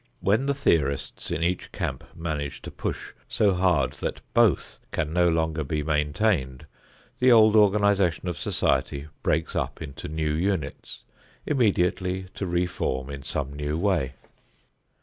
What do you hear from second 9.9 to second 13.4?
new units, immediately to re form in